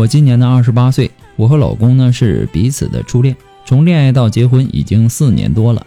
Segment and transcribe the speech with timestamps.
[0.00, 5.86] 我今年呢二十八岁，我和老公呢是彼此的初恋，从恋爱到结婚已经四年多了，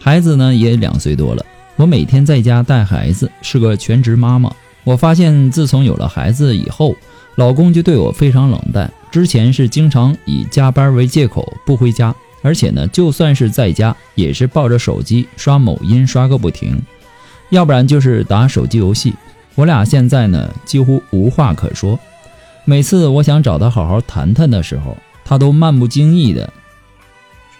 [0.00, 1.46] 孩子呢也两岁多了。
[1.76, 4.52] 我每天在家带孩子，是个全职妈妈。
[4.82, 6.96] 我发现自从有了孩子以后，
[7.36, 8.92] 老公就对我非常冷淡。
[9.12, 16.82] 之前是经常以加班为借口不回家，而且呢就算是在家，也是抱着手机刷某音刷个不停，
[17.50, 19.14] 要不然就是打手机游戏。
[19.54, 21.96] 我俩现在呢几乎无话可说。
[22.64, 26.52] 每次我想找他好好谈谈的时候，他都漫不经意的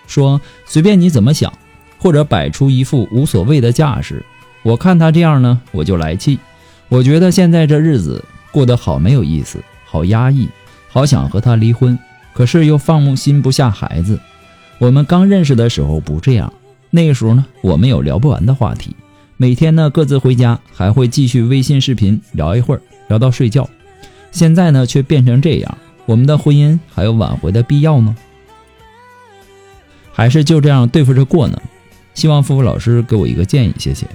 [0.07, 1.53] 说：“随便你怎么想。”
[1.99, 4.27] 或者摆出一副无所谓的架势。
[4.65, 6.37] 我看他这样呢，我就来气。
[6.89, 10.49] 我觉得现在这日子过得好没有意思，好压抑，
[10.89, 11.97] 好想和他离婚，
[12.33, 14.19] 可是又放心不下孩子。
[14.79, 16.53] 我们刚认识的时候不这样，
[16.91, 18.97] 那个时候呢，我们有聊不完的话题，
[19.37, 23.69] 每天呢各自回家还会继续微信视频聊一会儿，聊到睡觉。
[24.33, 28.17] 现在呢，却变成这样，我们的婚姻还有挽回的必要吗？
[30.13, 31.63] 还是就这样对付着过呢？
[32.15, 34.07] 希望付付老师给我一个建议，谢谢。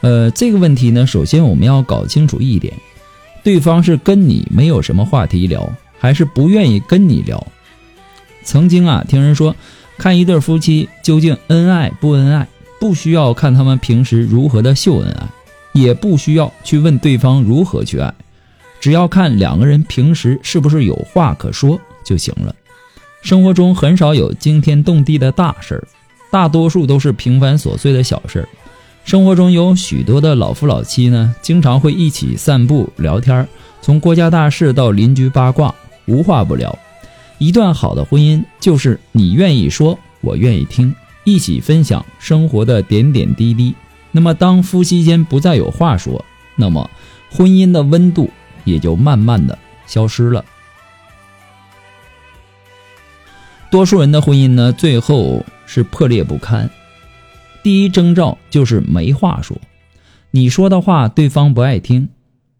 [0.00, 2.74] 呃，这个问题呢，首先我们要搞清楚一点，
[3.44, 7.46] 对方是跟你没有什么话题聊，还是不愿意跟你聊？
[8.42, 9.54] 曾经啊，听人说，
[9.96, 12.48] 看一对夫妻究竟恩爱不恩爱，
[12.80, 15.26] 不需要看他们平时如何的秀恩爱。
[15.72, 18.12] 也不需要去问对方如何去爱，
[18.80, 22.54] 只要看两个人平时是不是有话可说就行了。
[23.22, 25.84] 生活中很少有惊天动地的大事儿，
[26.30, 28.48] 大多数都是平凡琐碎的小事儿。
[29.04, 33.48] 生活中有许多的老夫老妻呢，经常会一起散步聊天，
[33.80, 35.74] 从国家大事到邻居八卦，
[36.06, 36.76] 无话不聊。
[37.38, 40.94] 一段好的婚姻就是你愿意说，我愿意听，
[41.24, 43.74] 一起分享生活的点点滴滴。
[44.12, 46.24] 那么，当夫妻间不再有话说，
[46.54, 46.88] 那么
[47.30, 48.30] 婚姻的温度
[48.64, 50.44] 也就慢慢的消失了。
[53.70, 56.68] 多数人的婚姻呢，最后是破裂不堪。
[57.62, 59.56] 第一征兆就是没话说，
[60.30, 62.10] 你说的话对方不爱听，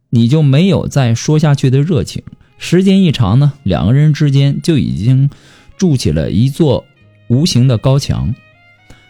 [0.08, 2.22] 你就没有再说下去的热情。
[2.56, 5.28] 时间一长呢，两个人之间就已经
[5.76, 6.86] 筑起了一座
[7.28, 8.34] 无形的高墙。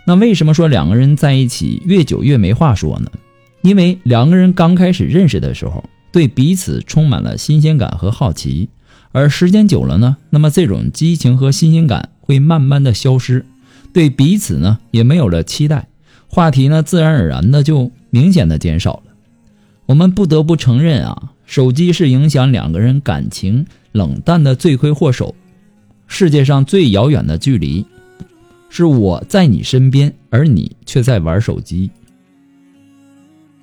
[0.04, 3.10] 那为什么说两个人在一起越久越没话说呢？
[3.62, 8.68] 因为两个人刚开始认识的时候，对彼此充满了新鲜感和好奇，
[9.12, 13.46] 而时间久了呢，那么这种激情和新鲜感会慢慢的消失，
[13.92, 15.86] 对彼此呢也没有了期待，
[16.26, 19.12] 话题呢自然而然的就明显的减少了。
[19.86, 25.34] 我们不得不承认啊，手机是影响两个人感情冷淡的罪魁祸首，
[26.08, 27.86] 世界上最遥远的距离。
[28.75, 31.91] 是我在你身边，而你却在玩手机。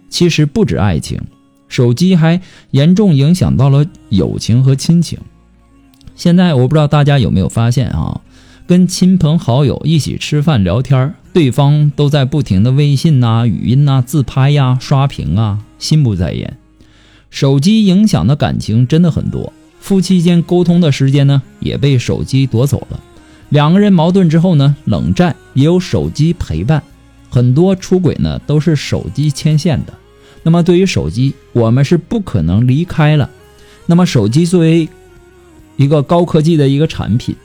[0.07, 1.19] 其实不止爱情，
[1.67, 2.39] 手机还
[2.69, 5.17] 严重影响到了友情和亲情。
[6.15, 8.21] 现在我不知道大家有没有发现啊，
[8.67, 16.55] 跟亲朋好友一起吃饭聊天，对方都在不停的微信呐、语音呐、自拍呀、刷屏啊，心不在焉。
[17.31, 22.99] 手机影响的感情真的很多，夫妻间沟通的时间呢，也被手机夺走了。
[23.49, 26.81] 两个人矛盾之后呢，冷战也有手机陪伴，
[27.29, 29.93] 很多出轨呢都是手机牵线的。
[30.43, 33.29] 那么对于手机，我们是不可能离开了。
[33.85, 34.87] 那么手机作为
[35.77, 37.35] 一个高科技的一个产品，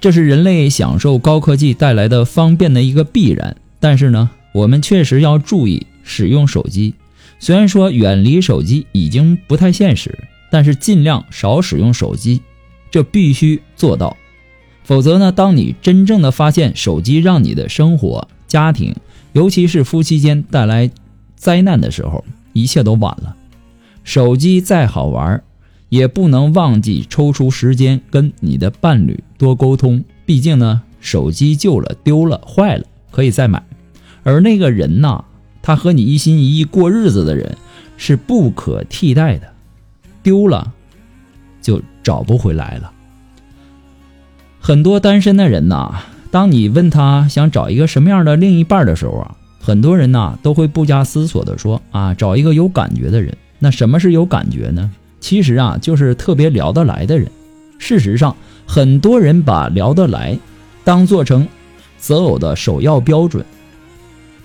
[0.00, 3.54] 这是人类享受高科技带来的方便的一个必然。
[3.78, 6.94] 但是呢，我们确实要注意使用手机。
[7.38, 10.16] 虽然说远离手机已经不太现实，
[10.50, 12.40] 但是尽量少使用手机。
[12.92, 14.16] 这必须做到，
[14.84, 18.94] 否则呢，当你真正的发现手机让你的生活、家庭，
[19.32, 20.90] 尤其是夫妻间带来
[21.34, 23.34] 灾难的时候，一切都晚了。
[24.04, 25.42] 手机再好玩，
[25.88, 30.04] 也不能忘记抽出时间跟你的伴侣多沟通。
[30.26, 33.62] 毕竟呢，手机旧了、丢了、坏了可以再买，
[34.22, 35.24] 而那个人呐，
[35.62, 37.56] 他和你一心一意过日子的人
[37.96, 39.52] 是不可替代的，
[40.22, 40.72] 丢了
[41.62, 42.92] 就找不回来了。
[44.60, 53.36] 很多单身的人呐，当你问他想找一个什么样的另一半的时候啊，很多人呐都会不加思索的说啊，找一个有感觉的人。
[53.58, 54.90] 那什么是有感觉呢？
[55.20, 57.30] 其实啊，就是特别聊得来的人。
[57.78, 60.38] 事实上，很多人把聊得来
[60.84, 61.46] 当做成
[61.98, 63.44] 择偶的首要标准。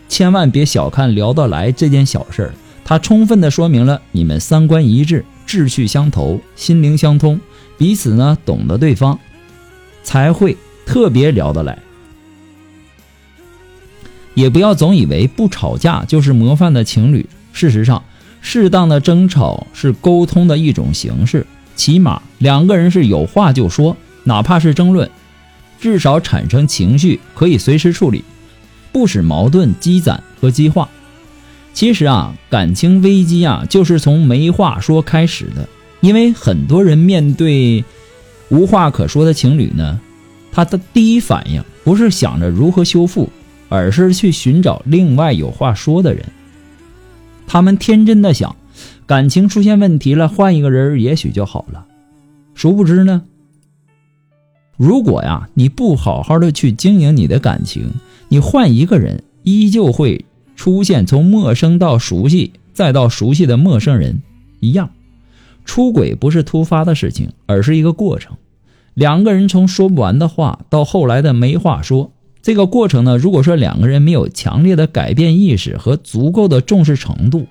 [0.10, 2.54] 千万别小看聊得来这件小事儿，
[2.86, 7.40] 它充分的说明了你们三观一致、志趣相投、心灵相通，
[7.78, 9.20] 彼此呢懂得对方。
[10.04, 11.78] 才会特别聊得来，
[14.36, 17.28] 也不要总以为不吵架就是模范的情侣。
[17.52, 18.02] 事实上，
[18.40, 21.46] 适当的争吵是沟通的一种形式，
[21.76, 25.12] 起码两个人是有话就说，哪怕是争论，
[25.78, 28.24] 至少产生情绪可以随时处理，
[28.94, 30.88] 不使矛盾积攒和激化。
[31.74, 35.68] 其实啊，感情危机啊，就是从没话说开始的，
[36.08, 37.84] 因为很多人面对。
[38.50, 40.00] 无话可说的情侣呢，
[40.54, 43.30] 他的第一反应不是想着如何修复，
[43.68, 46.24] 而是去寻找另外有话说的人。
[47.46, 48.56] 他们天真的想，
[49.06, 51.86] 感情出现问题了，换一个人也许就好了。
[52.56, 53.24] 殊不知呢，
[54.78, 57.92] 如果呀你不好好的去经营你的感情，
[58.30, 60.24] 你换一个人，依旧会
[60.56, 64.22] 出现从陌生到熟悉，再到熟悉的陌生人
[64.62, 64.90] 一样。
[65.68, 68.36] 出轨不是突发的事情，而是一个过程。
[68.96, 72.12] 两个人从说不完的话到后来的没话说，
[72.42, 77.46] 这个过程呢，如果说两个人没有强烈的改变意识和足够的重视程度，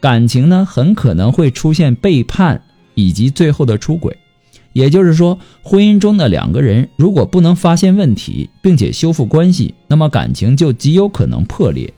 [0.00, 2.62] 感情呢很可能会出现背叛
[2.94, 4.16] 以及最后的出轨。
[4.72, 11.92] 也就是说，婚姻中的两个人如果不能发现问题并且修复关系，那么感情就极有可能破裂。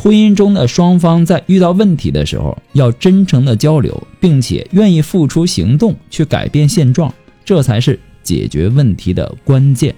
[0.00, 7.12] 婚姻中的双方在遇到问题的时候，要真诚的交流，并且愿意付出行动去改变现状，
[7.44, 9.92] 这才是解决问题的关键。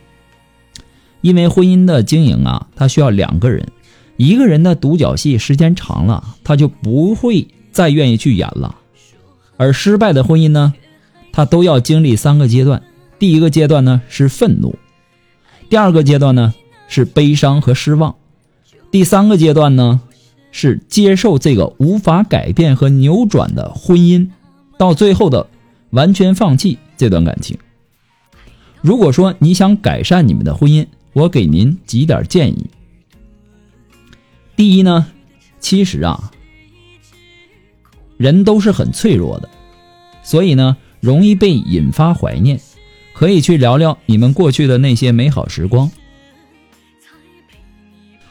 [1.20, 3.68] 因为婚姻的经营啊，它需要两个人，
[4.16, 8.74] 一个人的独角戏时间长了，他就不会再愿意去演了。
[9.58, 10.72] 而失败的婚姻呢，
[11.30, 12.82] 它都要经历三个阶段，
[13.18, 14.74] 第一个阶段呢是愤怒，
[15.68, 16.54] 第二个阶段呢
[16.88, 18.14] 是悲伤和失望。
[18.90, 20.00] 第三个阶段呢，
[20.50, 24.30] 是接受这个无法改变和扭转的婚姻，
[24.76, 25.48] 到最后的
[25.90, 27.56] 完全放弃这段感情。
[28.80, 32.66] 如果说你想改善你们的婚姻，我给您几点建议。
[34.56, 35.06] 第一呢，
[35.60, 36.32] 其实啊，
[38.16, 39.48] 人都是很脆弱的，
[40.24, 42.60] 所以呢，容易被引发怀念，
[43.12, 45.90] 可以去聊聊你们过去的那些美好时光。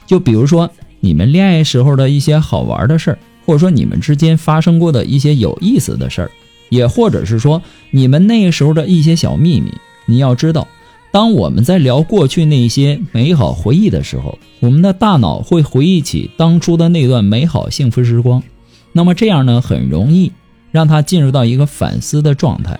[0.09, 0.67] 就比如说
[0.99, 6.31] 你们恋爱时候的一些好玩的事儿，或者说你们之间发生过的一些有意思的事儿，
[6.69, 7.61] 也或者是说
[7.91, 9.71] 你们那时候的一些小秘密。
[10.07, 10.67] 你要知道，
[11.11, 18.41] 当我们在聊过去那些美好回忆的时候，我们的大脑会回忆起当初的那段美好幸福时光。
[18.91, 20.31] 那么这样呢，很容易
[20.71, 22.79] 让他进入到一个反思的状态。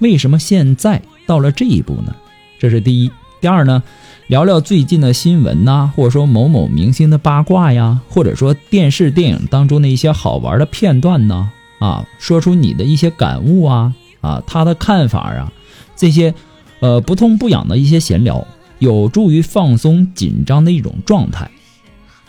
[0.00, 2.16] 为什么现在到了这一步呢？
[2.58, 3.10] 这是第一。
[3.40, 3.80] 第二呢？
[4.26, 15.52] 聊聊最近的新闻呐，或者说某某明星的八卦呀，或者说电视电影当中的一些好玩的片段呢，啊，说出你的一些感悟啊，啊，他的看法啊，
[15.94, 16.34] 这些，
[16.80, 18.46] 呃，不痛不痒的一些闲聊，
[18.78, 21.50] 有助于放松紧张的一种状态。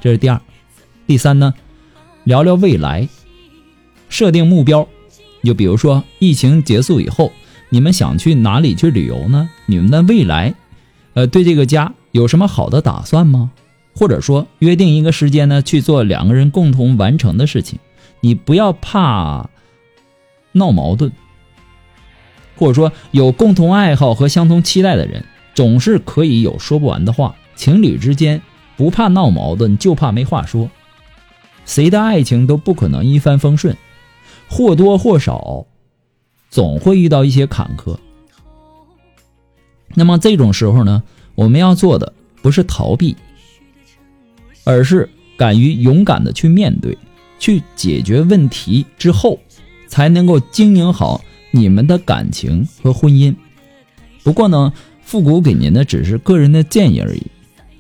[0.02, 0.42] 这是第二，
[1.08, 1.54] 第三呢，
[2.26, 3.08] 聊聊未来，
[4.10, 4.86] 设定目标，
[5.46, 7.32] 就比如说疫情结束以后，
[7.70, 9.50] 你们想去哪里去旅游呢？
[9.66, 10.54] 你们的未来。
[11.16, 13.52] 呃，对这个家有什么好的打算吗？
[13.96, 17.80] 或者说约定一个时间呢，去做两个人共同完成的事情。
[18.20, 19.50] 你不要怕
[20.52, 21.12] 闹矛盾，
[22.58, 27.36] 或者说有共同爱好和相同期待的人，总是可以有说不完的话。
[27.56, 28.42] 情侣之间
[28.76, 30.70] 不怕闹矛盾，就怕没话说。
[31.66, 33.78] 谁的爱情都不可能一帆风顺，
[34.50, 35.66] 或多或少
[36.50, 37.98] 总会遇到一些坎坷。
[39.96, 41.02] 那么这种时候呢，
[41.34, 43.16] 我们要做的不是逃避，
[44.64, 46.98] 而是敢于勇敢的去面对，
[47.40, 49.40] 去解决问题之后，
[49.88, 51.22] 才能够经营好
[51.52, 53.34] 你们的感情和婚姻。
[54.22, 57.22] 不过呢，复古给您的只是个人的建议而已，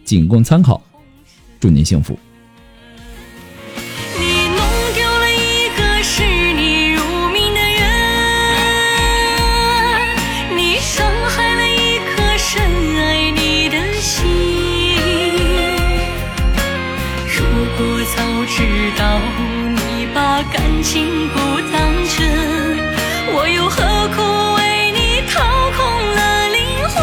[0.04, 0.82] 仅供参考。
[1.60, 2.18] 祝您幸福。
[17.78, 17.84] 不
[18.16, 18.64] 早知
[18.98, 19.20] 道
[19.76, 21.38] 你把感情不
[21.74, 22.80] 当真，
[23.34, 23.84] 我又何
[24.16, 24.22] 苦
[24.56, 25.44] 为你掏
[25.76, 25.84] 空
[26.16, 26.96] 了灵魂？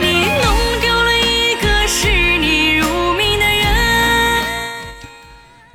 [0.00, 0.04] 你
[0.40, 0.44] 弄
[0.80, 1.98] 丢了一个视
[2.38, 2.86] 你如
[3.18, 3.68] 命的人。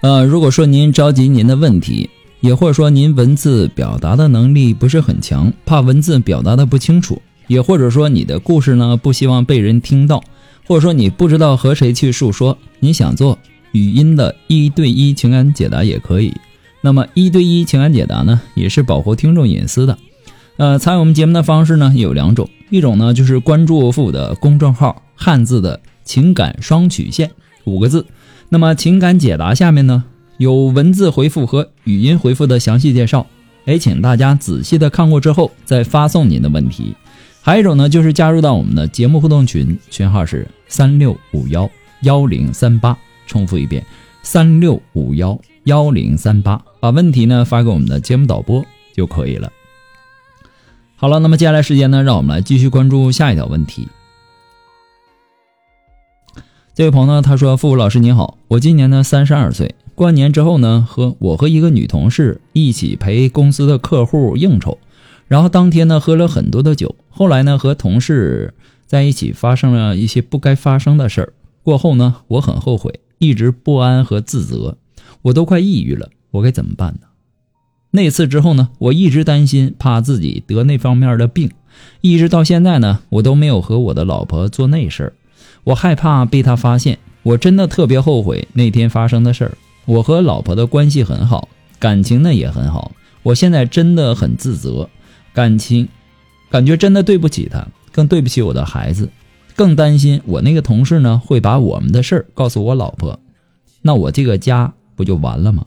[0.02, 10.24] 呃，如果说您着急您的问题，也或者说您文字表达的能力不是很强，怕文字表达的不清楚，也或者说你的故事呢不希望被人听到，
[10.66, 13.38] 或者说你不知道和谁去诉说，你想做。
[13.72, 16.34] 语音的一对一情感解答也可以。
[16.80, 19.98] 那么一对一情感解答呢，也是保护听众隐私的。
[20.56, 27.32] 呃，参与我们节目的方式呢有两种，一种呢就是关注父的公众号“汉字的情感双曲线”
[27.66, 28.06] 五个字。
[28.48, 30.06] 那么情感解答下面呢
[30.38, 33.28] 有文字回复和语音回复的详细介绍。
[33.66, 36.96] 哎，请大家仔细的看过之后再发送您的问题。
[37.46, 41.70] 还有一种呢就是加入到我们的节目互动群，群号是三六五幺
[42.02, 42.98] 幺零三八。
[43.28, 43.86] 重复一遍，
[44.24, 49.52] 三六五幺幺零三八，把问题呢发给我们的节目导播就可以了。
[50.96, 53.88] 好了，那么接下来时间呢，让我们来继续关注下一条问题。
[56.74, 64.78] 这位朋友呢，他说：“付付老师您好，我今年呢三十二岁，过完年之后呢，和我和一个女同事一起陪公司的客户应酬，
[65.28, 68.54] 然后当天呢喝了很多的酒，后来呢和同事
[68.86, 74.78] 在一起发生了一些不该发生的事儿，过后呢我很后悔。”一直不安和自责，
[75.22, 77.08] 我都快抑郁了，我该怎么办呢？
[77.92, 81.50] 那次之后呢，我一直担心，怕自己得那方面的病，
[82.02, 85.14] 一直到现在呢，我都没有和我的老婆做那事儿，
[85.64, 89.58] 我害怕被她发现，我真的特别后悔那天发生的事儿。
[89.86, 91.48] 我和老婆的关系很好，
[91.80, 92.92] 感情呢也很好，
[93.24, 94.90] 我现在真的很自责，
[95.34, 95.88] 感情，
[96.50, 99.10] 感觉真的对不起他，更对不起我的孩子。
[99.56, 103.20] 更担心我那个同事呢会把我们的事儿告诉我老婆，
[103.82, 105.66] 那我这个家不就完了吗？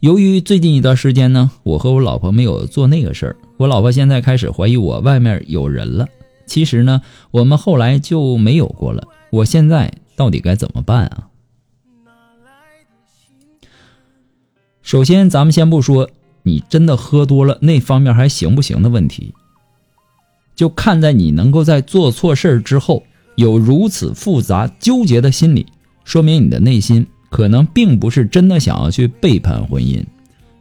[0.00, 6.08] 由于最近一段时间呢，我和我老婆没有做那个事儿，我老婆现在开始怀疑我外面有人了。
[6.46, 9.06] 其实呢，我们后来就没有过了。
[9.30, 11.28] 我现在到底该怎么办啊？
[14.82, 16.08] 首先，咱们先不说
[16.50, 19.32] 你真的喝多了那方面还行不行的问题。
[20.56, 23.04] 就看在你能够在做错事儿之后
[23.36, 25.64] 有如此复杂纠结的心理，
[26.04, 30.04] 说明你的内心可能并不是真的想要去背叛婚姻，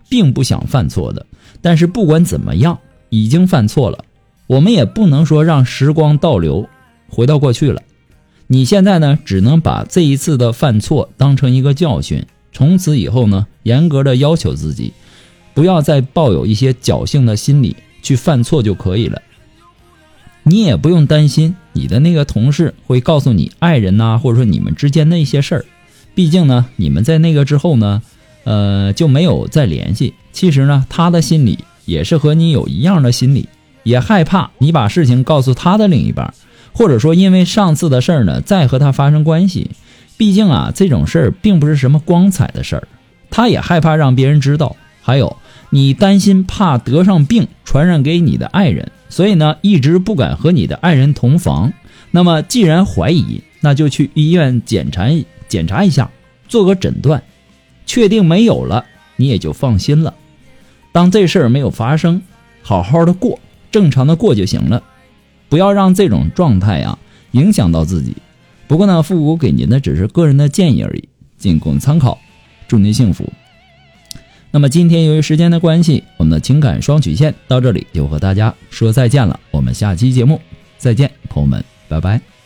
[0.08, 1.26] 并不想犯错的。
[1.60, 2.78] 但是不管怎么样，
[3.10, 4.06] 已经犯错了，
[4.48, 6.70] 我们也不能说让时光倒流，
[7.10, 7.82] 回到过去了。
[8.48, 14.94] 你现在呢，只能把这一次的犯错当成一个教训，从此以后呢，严格的要求自己，
[15.54, 19.22] 不要再抱有一些侥幸的心理去犯错就可以了。
[20.44, 25.66] 你也不用担心你的那个同事会告诉你爱人呐，或者说你们之间那些事儿。
[26.16, 28.02] 毕竟呢，你们在那个之后呢，
[28.46, 30.14] 呃，就没有再联系。
[30.32, 33.48] 其实呢，他的心里也是和你有一样的心理，
[33.84, 36.34] 也害怕你把事情告诉他的另一半，
[36.72, 39.72] 或者说因为上次的事儿呢，再和他发生关系。
[40.18, 42.88] 毕竟啊，这种事儿并不是什么光彩的事儿，
[43.30, 44.76] 他也害怕让别人知道。
[45.02, 45.38] 还有，
[45.70, 48.92] 你担心怕得上病传染给你的爱人。
[49.10, 51.74] 所以呢，一直不敢和你的爱人同房。
[52.12, 55.08] 那么，既然怀疑，那就去医院检查
[55.48, 56.12] 检查一下，
[56.48, 57.24] 做个诊断，
[57.86, 60.14] 确定没有了，你也就放心了。
[60.92, 62.22] 当这事儿没有发生，
[62.62, 63.40] 好好的过，
[63.72, 64.84] 正常的过就行了，
[65.50, 66.98] 不要让这种状态啊
[67.32, 68.16] 影响到自己。
[68.68, 72.20] 不过呢，复古给您的只是个人的建议而已，仅供参考。
[72.68, 73.32] 祝您幸福。
[74.52, 79.40] 那么今天由于时间的关系，我们的情感双曲线到这里就和大家说再见了。
[79.52, 80.42] 我们下期节目
[80.78, 82.39] 再见，朋友们，拜拜。